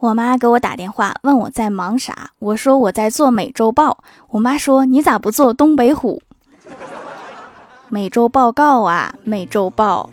[0.00, 3.98] 我妈给我打电话，问我在忙啥，我说我在做美洲豹。
[4.30, 6.22] 我妈说你咋不做东北虎？
[7.90, 10.08] 美洲报告啊，美洲豹。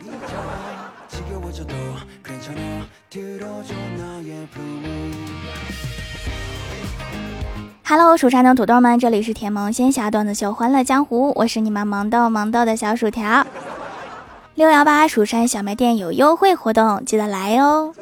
[7.85, 13.47] Hello，蜀山的土豆们，这里是甜萌仙侠段子秀《欢乐江湖》，我是你们萌豆萌豆的小薯条。
[14.56, 17.94] 六幺八蜀山小卖店有优惠活动，记得来哦。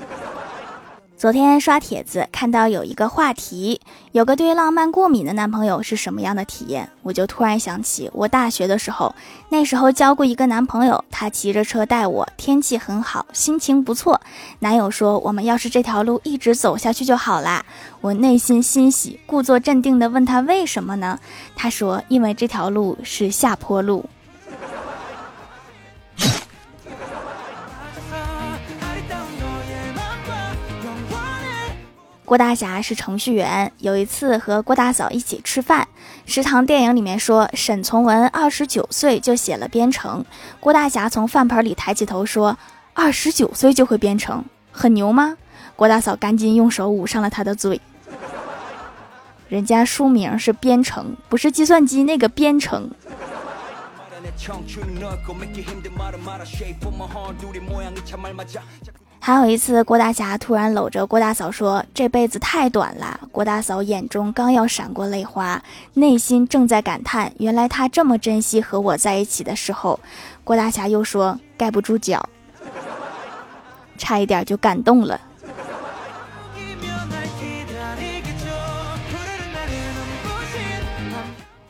[1.17, 3.79] 昨天刷帖子看到有一个话题，
[4.11, 6.89] 有个对浪漫过敏的男朋友是什么样的体验？
[7.03, 9.15] 我就突然想起我大学的时候，
[9.47, 14.19] 那时候交过一个男朋友，他骑着车带我，天气很好，心情不错。
[14.59, 17.65] 男友说我们要是这条路一直走下去就好啦。
[18.01, 21.17] 我内心欣喜，故作镇定地问他为什么呢？
[21.55, 24.03] 他说因为这条路是下坡路。
[32.25, 35.87] 郭大侠是程序员，有一次和郭大嫂一起吃饭，
[36.25, 40.25] 食堂电影里面说沈从文二十九岁就写了编程，
[40.59, 42.57] 郭大侠从饭盆里抬起头说
[42.93, 45.37] ：“二十九岁就会编程，很牛吗？”
[45.77, 47.79] 郭大嫂赶紧用手捂上了他的嘴。
[49.47, 52.89] 人家书名是编程，不是计算机那个编程。
[59.25, 65.59] 还有一次，郭大侠突然搂着郭大嫂说：“这辈子太短了。”郭大嫂眼中刚要闪过泪花，
[65.95, 69.99] 内心正在感叹：“原来他这么珍惜和我在一起的时候。”
[70.45, 72.23] 郭大侠又说：“盖不住脚。”
[73.97, 75.19] 差一点就感动了。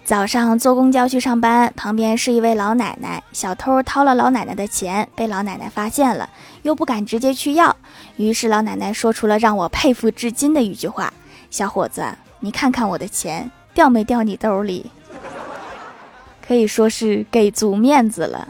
[0.06, 6.30] 早上坐公交去上班，旁边是一位老奶奶，小偷掏了老奶奶的钱，被老奶奶发现了，
[6.62, 7.76] 又不敢直接去要，
[8.18, 11.12] 于是老奶奶说出了让我佩服至今的一句话
[11.50, 12.06] ：“小伙子，
[12.40, 14.92] 你看看我的钱掉没掉你兜里？”
[16.48, 18.48] 可以说是给足面子了。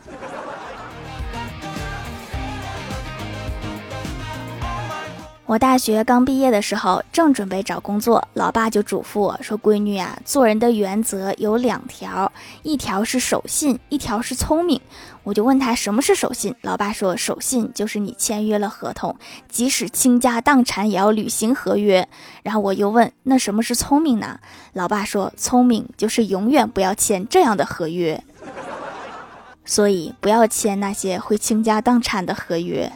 [5.47, 12.31] 我大学刚毕业的时候，正准备找工作，老爸就嘱咐我说：“闺女啊，做人的原则有两条，
[12.63, 14.81] 一条是守信，一条是聪明。”
[15.21, 19.15] 我就问他什么是守信，老爸说：“守信就是你签约了合同，
[19.47, 22.07] 即使倾家荡产也要履行合约。”
[22.41, 24.39] 然后我又问：“那什么是聪明呢？”
[24.73, 28.23] 老爸说：“聪明就是永远不要签这样的合约，
[29.63, 32.91] 所以不要签那些会倾家荡产的合约。”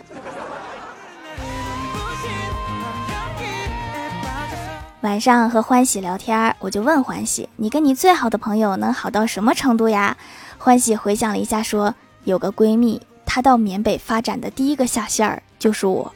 [5.02, 10.18] 晚上和欢喜聊天，我就问欢喜：“你跟你最好的朋友能好到什么程度呀？”
[10.60, 11.96] 欢喜回想了一下，说
[12.26, 16.14] ：“有个闺蜜，她到缅北发展的第一个下线儿就是我。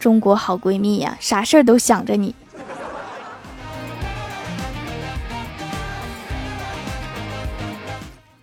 [0.00, 2.34] 中国好闺蜜呀，啥事儿都想着你。”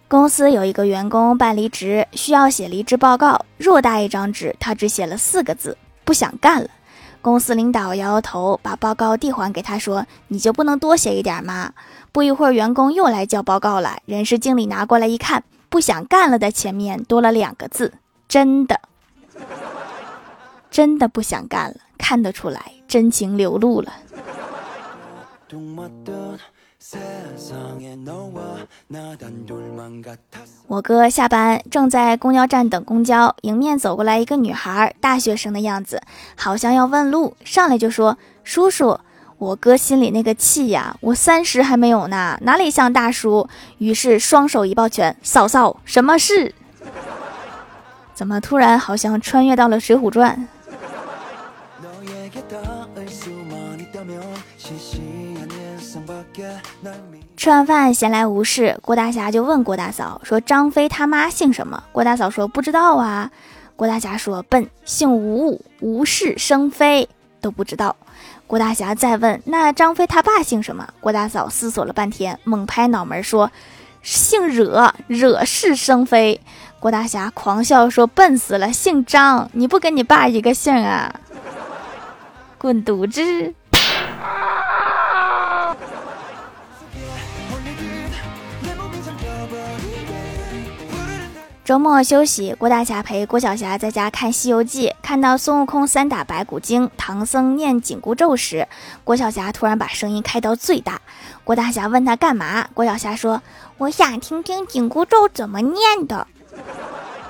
[0.07, 6.69] 公司有一个员工办离职，需要写离职报告，偌大一张纸，他只写了四个字：“不想干了。”
[7.23, 11.71] 公司领导摇摇头，把报告递还给他，说：“你就不能多写一点吗？”
[12.11, 13.97] 不一会儿，员工又来交报告了。
[14.05, 17.93] 人事经理拿过来一看，“不想干了”的前面多了两个字
[18.27, 18.81] ：“真的，
[20.69, 23.93] 真的不想干了。”看得出来，真情流露了。
[30.67, 36.01] 我哥下班正在公交站等公交，迎面走过来一个女孩，大学生的样子，
[36.35, 38.99] 好像要问路，上来就说：“叔叔。”
[39.39, 43.47] 我哥心里那个气呀，我三十还没有呢，哪里像大叔？
[43.77, 46.53] 于是双手一抱拳：“嫂嫂，什么事？”
[48.13, 50.47] 怎么突然好像穿越到了《水浒传》？
[57.43, 63.29] 吃完饭闲来无事，郭大侠就问郭大嫂说：“张飞他妈姓什么？”郭大嫂说：“不知道啊。”
[63.75, 67.09] 郭大侠说：“笨，姓吴，无事生非，
[67.41, 67.97] 都不知道。”
[68.47, 73.51] 郭大侠再问：“那张飞他爸姓什么？”郭大嫂思索了半天，猛拍脑门说
[74.01, 76.39] ：“姓惹，惹是生非。”
[76.79, 81.13] 郭大侠狂笑说：“笨死了，姓张，你不跟你爸一个姓啊？
[82.57, 83.53] 滚犊子！”
[91.65, 98.67] 周末休息，郭大侠陪郭小霞在家看《西游记》，看到孙悟空三打白骨精，唐僧念紧箍咒时，
[99.05, 101.01] 郭小霞突然把声音开到最大。
[101.45, 103.41] 郭大侠问他干嘛，郭小霞说
[103.79, 106.27] ：“我想听听紧箍咒怎么念的。”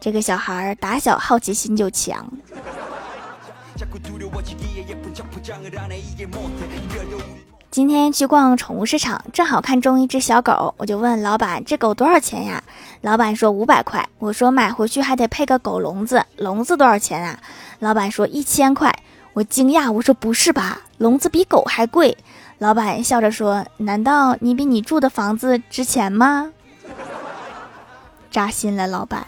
[0.00, 2.26] 这个小孩打小好奇心就强。
[7.70, 12.60] 今天去逛宠物市场，正好看中一只小狗，我就问老板：“这狗多少钱呀？”
[13.02, 17.38] 老板说：“五百块。”我说：“买回去还得配个狗笼子，笼子多少钱啊？”
[17.78, 18.92] 老板说：“一千块。”
[19.34, 20.80] 我惊讶，我说：“不是吧？
[20.98, 22.18] 笼子比狗还贵？”
[22.58, 26.50] 老板笑着说：“难道你比你住的房子值钱吗？”
[28.32, 29.24] 扎心了，老板。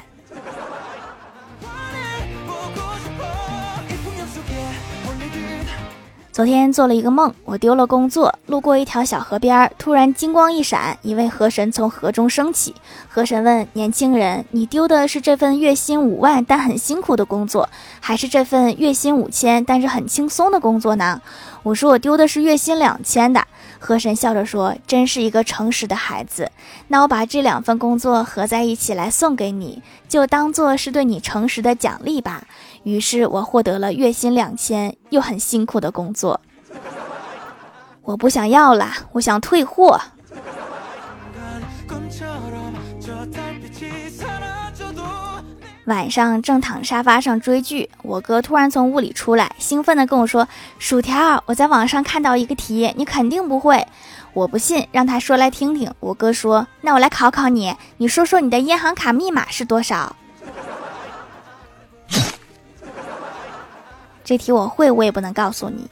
[6.33, 12.75] 昨天做了一个梦，我丢了工作，路过一条小河边，突然金光一闪，一位河神从河中升起。
[13.07, 17.69] 河神问年轻人：“你丢的是这份月薪五万但很辛苦的工作，
[18.01, 21.21] 还是这份月薪五千但是很轻松的工作呢？”
[21.65, 23.47] 我说：“我丢的是月薪两千的。”
[23.79, 26.51] 河神笑着说：“真是一个诚实的孩子。
[26.89, 32.45] 那我把这两份工作合在一起来送给你，就当做是对你诚实的奖励吧。”
[32.85, 36.41] 于是我获得了月薪两千又很辛苦的工作，
[38.03, 40.01] 我不想要了，我想退货。
[45.87, 50.47] 晚上正躺沙发上追剧，我哥突然从屋里出来，兴奋地跟我说
[50.79, 53.85] ：“薯条，我在网上看到一个题，你肯定不会。”
[54.33, 55.93] 我不信，让他说来听听。
[55.99, 60.15] 我哥说：“那我来考考你，你说说你的银行卡密码是多少？”
[64.25, 65.89] 这题我会，我也不能告诉你。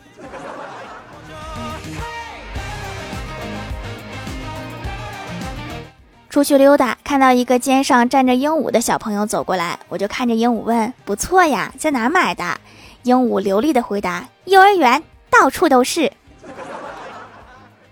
[6.29, 12.57] 出去溜达，看到一个肩上站着鹦鹉的小朋友走过来，我就看着鹦鹉问：“不错呀，在哪买的？”
[13.03, 16.13] 鹦鹉流利的回答：“幼儿园，到处都是。”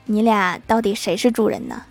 [0.06, 1.82] 你俩到底谁是主人呢？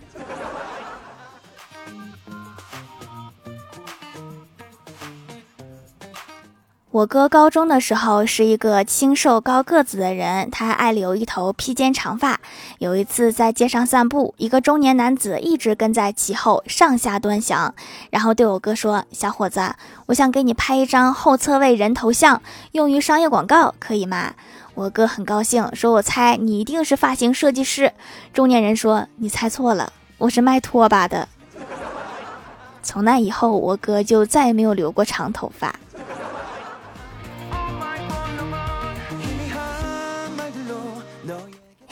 [6.98, 12.40] 我哥高中的时候是一个清瘦高个子的人，他爱留一头披肩长发。
[12.80, 17.76] 有一次在街上散步，一个中年男子一直跟在其后，上下端详，
[18.10, 19.76] 然后对我哥说：“小伙子，
[20.08, 22.42] 我想给你拍一张后侧位人头像，
[22.72, 24.34] 用于商业广告，可以吗？”
[24.74, 27.94] 我哥很高兴，说：“我猜你一定是发型设计师。”
[28.34, 31.28] 中年人说：“你猜错了，我是卖拖把的。”
[32.82, 35.76] 从那以后，我哥就再也没有留过长头发。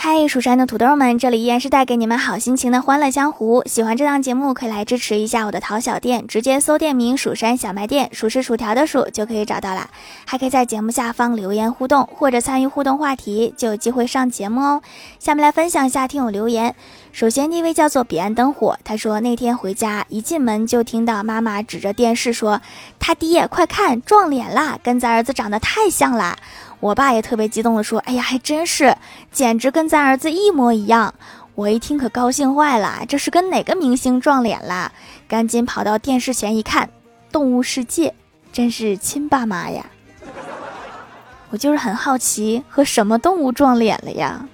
[0.07, 3.63] 嗨，蜀山的土豆们，这里依然是带给你们好心情的欢乐江湖。
[3.66, 9.90] 喜欢这档节目，可以来支持一下我的淘小店，直接搜店名“蜀山小卖店”，数是薯条的数就可以找到啦。
[10.24, 14.81] 还可以在节目下方留言互动，或者参与互动话题，就有机会上节目哦。
[15.18, 16.75] 下面来分享一下听友留言。
[17.12, 22.62] 首先第一位叫做彼岸灯火，他说那天回家一进门就听到妈妈指着电视说
[23.00, 26.38] ：“他爹，快看撞脸啦，跟咱儿子长得太像啦。”
[26.86, 28.96] 我爸也特别激动地说：“哎呀，还真是，
[29.32, 31.12] 简直跟咱儿子一模一样。”
[31.56, 34.92] 我一听可高兴坏了，这是跟哪个明星撞脸啦？
[35.28, 36.86] 赶紧跑到电视前一看，
[37.32, 38.10] 《动物世界》，
[38.54, 39.84] 真是亲爸妈呀！
[41.50, 44.48] 我就是很好奇，和什么动物撞脸了呀？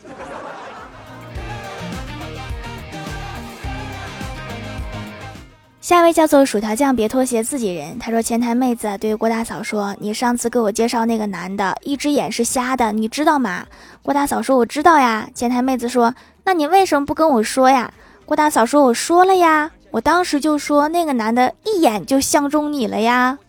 [5.81, 7.97] 下一位叫做薯条酱，别拖鞋，自己人。
[7.97, 13.65] 他说前台妹子对郭大嫂说：“你上次给我介绍那个男的，一只眼是瞎的，你知道吗？”
[14.03, 16.13] 郭大嫂说：“我知道呀。”前台妹子说
[16.45, 17.91] ：“那你为什么不跟我说呀？”
[18.25, 23.39] 郭大嫂说：“我说了呀，我当时就说那个男的一眼就相中你了呀。”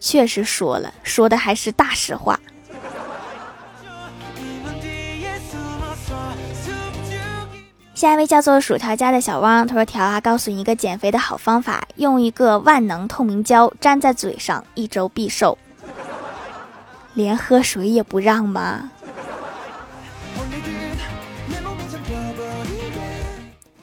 [0.00, 2.40] 确实说了，说的还是大实话。
[8.02, 15.56] 下一位叫做薯条家的小汪，他说：“条啊，告诉你一个减肥的好方法，用一个万能透明胶粘在嘴上，一周必瘦。
[17.14, 18.90] 连喝水也不让吗？”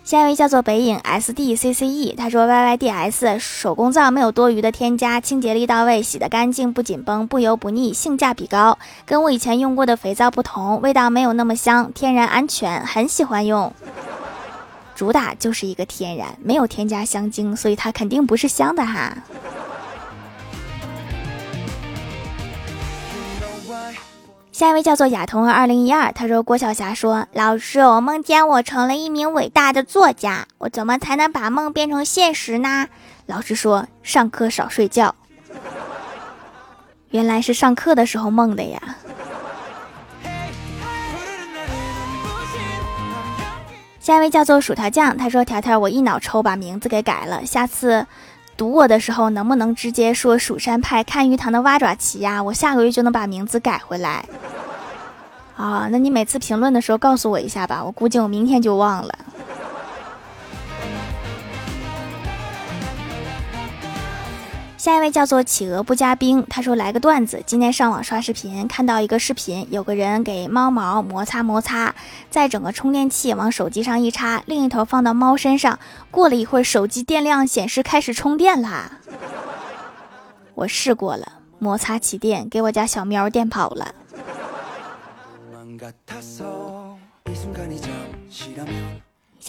[0.03, 8.77] 下一位叫做北影 S D C C E，他说：“Y Y D S 手工皂没有多余的添加，清洁力到位，洗得干净，不紧绷，不油不腻，性价比高。
[9.05, 13.71] 跟我以前用过的肥皂不同，味道没有那么香，天然安全，很喜欢用。”
[14.99, 19.15] 主打就是一个天然，没有添加香精，所以它肯定不是香的哈。
[24.51, 32.89] 下一位叫做亚彤二零一二，他说郭晓霞说：“老师，我梦见我成了一名伟大的作家，我怎么才能把梦变成现实呢？”
[33.25, 35.15] 老师说：“上课少睡觉。”
[37.11, 38.97] 原来是上课的时候梦的呀。
[43.99, 48.07] 下一位叫做薯条酱，他说：“条条，我一脑抽把名字给改了，下次
[48.55, 52.41] 读我的时候能不能直接说蜀山派看鱼塘的蛙爪旗呀？
[52.41, 54.25] 我下个月就能把名字改回来。
[55.57, 59.13] 啊，那你每次评论的时候告诉我一下吧，我估计我明天就忘了。
[64.89, 67.43] 下一位叫做企鹅不加冰，他说来个段子。
[67.45, 71.93] 今天上网刷视频，看到一个视频，有个人给猫毛摩擦摩擦，
[72.31, 75.77] 再整个充电器往手机上一插，另一头放到猫身上。
[76.09, 78.93] 过了一会儿，手机电量显示开始充电啦。
[80.55, 83.93] 我试过了，摩擦起电，给我家小喵电跑了。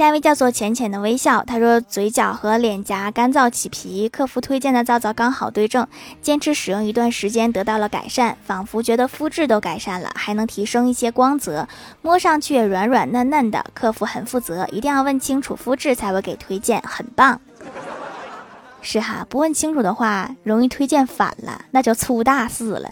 [0.00, 5.86] 下一位叫做浅浅的微笑，他说嘴角和脸颊干燥起皮，客服推荐的皂皂刚好对症，
[6.22, 11.68] 坚持使用一段时间得到了改善，仿佛觉得肤质都改善了，还能提升一些光泽，
[12.00, 13.62] 摸上去软软嫩嫩的。
[13.74, 17.38] 客服很负责，一定要问清楚肤质才会给推荐，很棒。
[18.80, 22.90] 是哈，不问清楚的话，容易推荐反了，那就出大事了。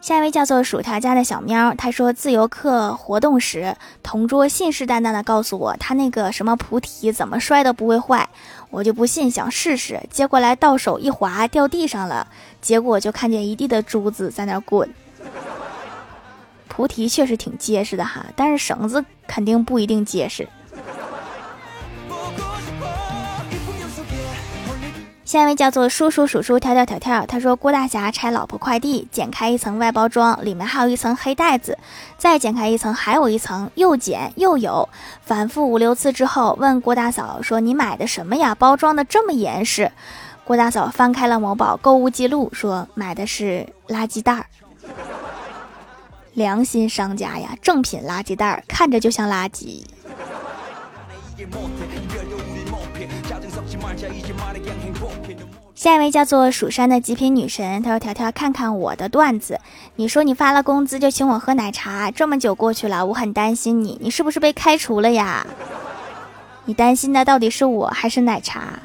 [0.00, 8.26] 下一位叫做薯条家的小喵，他说自由课活动时，同桌信誓旦旦的告诉我，他那个什么菩提怎么摔都不会坏，
[8.70, 12.26] 我就不信，想试试，接过来到手一滑掉地上了，
[12.62, 14.88] 结果就看见一地的珠子在那滚。
[16.66, 20.48] 菩提确实挺结实的哈，但是绳子肯定不一定结实。
[25.30, 31.78] 下一位叫做叔叔叔叔跳跳跳跳，他说郭大侠拆老婆快递，剪开一层外包装，里面还有一层黑袋子，
[32.18, 34.88] 再剪开一层还有一层，又剪又有，
[35.22, 38.56] 反复五六次之后，问郭大嫂说：“你买的什么呀？
[38.56, 39.92] 包装的这么严实？”
[40.42, 44.46] 郭大嫂翻开了某宝购物记录，说：“买的是垃圾袋儿，
[46.34, 49.84] 良心商家呀，正品垃圾袋儿，看着就像垃圾。”
[55.74, 59.58] 下一位叫做蜀山的极品女神，她说：“条条，看看我的段子。
[59.96, 65.46] 你说你发了工资就请我喝奶茶，这么久过去了，我很担心你，你是不是被开除了呀？
[66.66, 68.78] 你担心的到底是我还是奶茶？”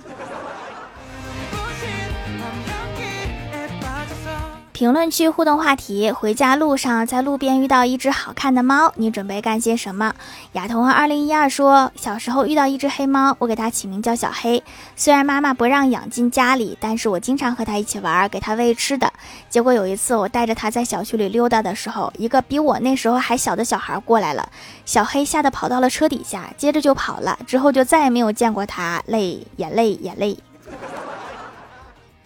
[4.76, 10.14] 评论区互动话题：回家路上在路边遇到一只好看的猫，你准备干些什么？
[10.52, 14.62] 亚童二零一二说，小时候遇到一只黑猫，我给它起名叫小黑。
[14.98, 19.14] 虽然妈妈不让养进家里，但是我经常和它一起玩，给它喂吃的。
[19.50, 24.50] 结果有一次我带着它在小区里溜达的时候，一个比我那时候还小的小孩过来了，
[24.86, 29.02] 小黑吓得跑到了车底下，接着就跑了，之后就再也没有见过它。
[29.06, 30.38] 泪，眼泪，眼泪。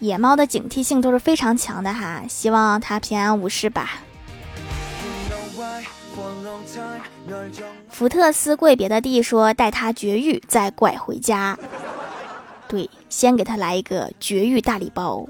[0.00, 4.00] 野猫的警惕性都是非常强的哈，希望它平安无事吧。
[7.88, 11.56] 福特斯贵别的地说带它绝育再拐回家，
[12.66, 15.28] 对，先给他来一个绝育大礼包。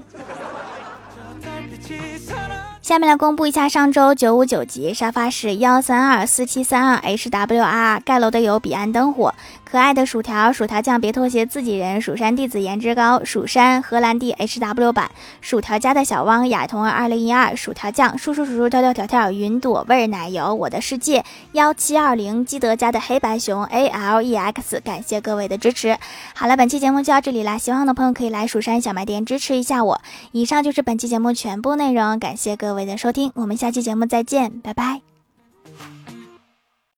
[2.81, 9.33] 下面来公布一下上周九五九级沙发是幺三二四七三二 HWR 盖楼的有彼岸灯火。
[9.71, 15.09] 可爱的薯条，薯条酱别拖鞋，自己人，蜀山弟子颜值高，蜀山荷兰弟 H W 版，
[15.39, 21.23] 薯条家的小汪雅童儿二零一二，薯条酱，叔叔叔叔跳跳跳跳，云朵味奶油，我的世界
[21.53, 25.97] 幺七二零，基德家的黑白熊 A L E X，感谢各位的支持。
[26.35, 30.01] 好了，本期节目就到这里啦，喜欢的朋友可以来蜀山小卖店支持一下我。
[30.33, 35.10] 以上就是本期节目全部内容，感谢各位的收听，我们下期节目再见，拜拜。